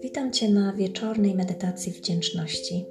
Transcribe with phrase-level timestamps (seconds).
[0.00, 2.86] Witam Cię na wieczornej medytacji wdzięczności.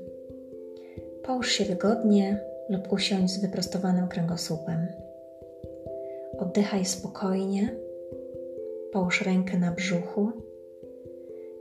[1.24, 4.88] Połóż się wygodnie lub usiądź z wyprostowanym kręgosłupem.
[6.38, 7.76] Oddychaj spokojnie,
[8.92, 10.32] połóż rękę na brzuchu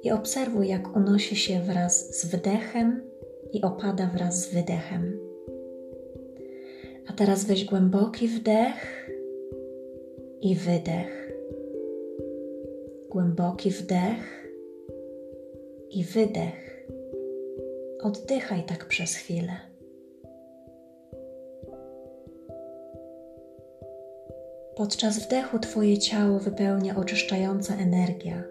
[0.03, 3.03] i obserwuj, jak unosi się wraz z wdechem
[3.53, 5.19] i opada wraz z wydechem.
[7.09, 9.09] A teraz weź głęboki wdech
[10.43, 11.33] i wydech.
[13.11, 14.49] Głęboki wdech
[15.91, 16.87] i wydech.
[18.01, 19.53] Oddychaj tak przez chwilę.
[24.77, 28.43] Podczas wdechu Twoje ciało wypełnia oczyszczająca energia.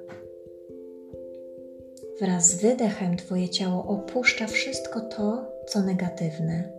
[2.20, 6.72] Wraz z wydechem Twoje ciało opuszcza wszystko to, co negatywne.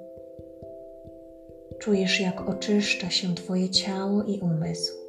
[1.79, 5.02] Czujesz, jak oczyszcza się Twoje ciało i umysł.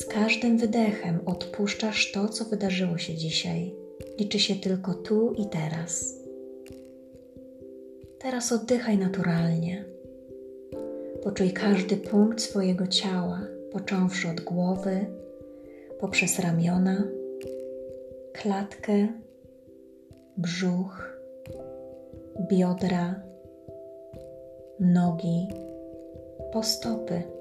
[0.00, 3.74] Z każdym wydechem odpuszczasz to, co wydarzyło się dzisiaj.
[4.18, 6.14] Liczy się tylko tu i teraz.
[8.18, 9.84] Teraz oddychaj naturalnie.
[11.22, 13.40] Poczuj każdy punkt swojego ciała,
[13.72, 15.06] począwszy od głowy,
[15.98, 17.04] poprzez ramiona,
[18.32, 19.08] klatkę,
[20.36, 21.18] brzuch,
[22.50, 23.22] biodra,
[24.80, 25.48] nogi,
[26.52, 27.39] po stopy.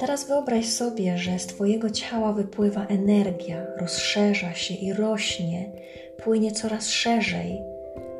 [0.00, 5.72] Teraz wyobraź sobie, że z Twojego ciała wypływa energia, rozszerza się i rośnie,
[6.16, 7.62] płynie coraz szerzej,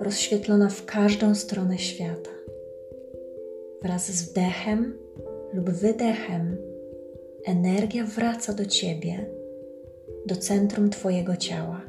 [0.00, 2.30] rozświetlona w każdą stronę świata.
[3.82, 4.98] Wraz z wdechem
[5.52, 6.56] lub wydechem
[7.46, 9.26] energia wraca do Ciebie,
[10.26, 11.80] do centrum Twojego ciała.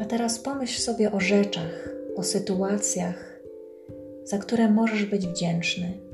[0.00, 3.40] A teraz pomyśl sobie o rzeczach, o sytuacjach,
[4.24, 6.09] za które możesz być wdzięczny.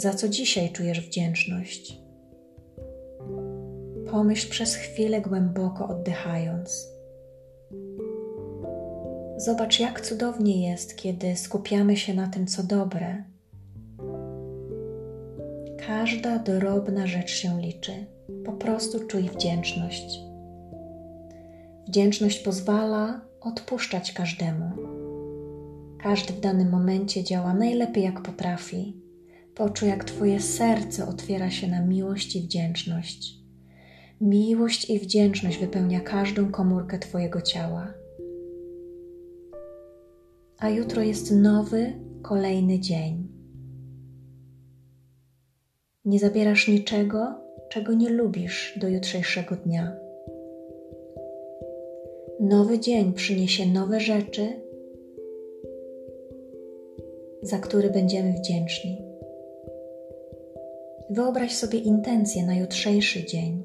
[0.00, 2.00] Za co dzisiaj czujesz wdzięczność?
[4.10, 6.88] Pomyśl przez chwilę głęboko oddychając.
[9.36, 13.24] Zobacz, jak cudownie jest, kiedy skupiamy się na tym, co dobre.
[15.86, 17.92] Każda drobna rzecz się liczy.
[18.44, 20.20] Po prostu czuj wdzięczność.
[21.88, 24.70] Wdzięczność pozwala odpuszczać każdemu.
[26.02, 29.09] Każdy w danym momencie działa najlepiej, jak potrafi.
[29.60, 33.34] Poczuj, jak Twoje serce otwiera się na miłość i wdzięczność.
[34.20, 38.00] Miłość i wdzięczność wypełnia każdą komórkę Twojego ciała
[40.60, 43.28] a jutro jest nowy, kolejny dzień.
[46.04, 47.34] Nie zabierasz niczego,
[47.68, 49.96] czego nie lubisz do jutrzejszego dnia.
[52.40, 54.46] Nowy dzień przyniesie nowe rzeczy,
[57.42, 59.09] za które będziemy wdzięczni.
[61.10, 63.62] Wyobraź sobie intencje na jutrzejszy dzień.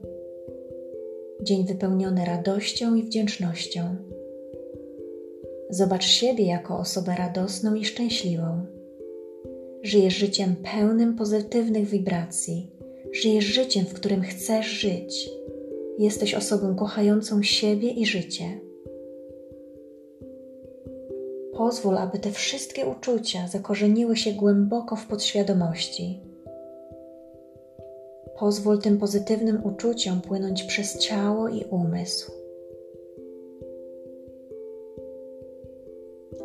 [1.41, 3.95] Dzień wypełniony radością i wdzięcznością
[5.69, 8.65] Zobacz siebie jako osobę radosną i szczęśliwą.
[9.83, 12.71] Żyjesz życiem pełnym pozytywnych wibracji.
[13.11, 15.29] Żyjesz życiem, w którym chcesz żyć.
[15.99, 18.59] Jesteś osobą kochającą siebie i życie.
[21.53, 26.24] Pozwól, aby te wszystkie uczucia zakorzeniły się głęboko w podświadomości.
[28.39, 32.31] Pozwól tym pozytywnym uczuciom płynąć przez ciało i umysł.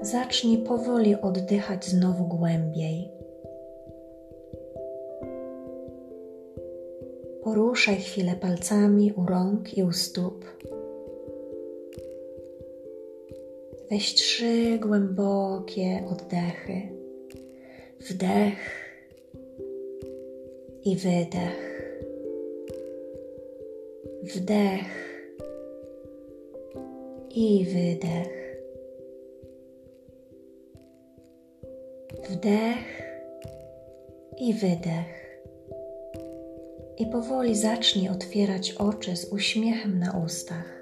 [0.03, 3.09] zacznij powoli oddychać znowu głębiej.
[7.43, 10.45] Poruszaj chwilę palcami u rąk i u stóp.
[13.91, 16.89] Weź trzy głębokie oddechy.
[18.01, 18.59] Wdech
[20.85, 21.70] i wydech.
[24.23, 24.85] Wdech
[27.31, 28.61] i wydech.
[32.31, 33.03] Wdech
[34.39, 35.41] i wydech.
[36.99, 40.80] I powoli zacznij otwierać oczy z uśmiechem na ustach.